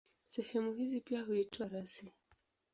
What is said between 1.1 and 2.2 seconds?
huitwa rasi.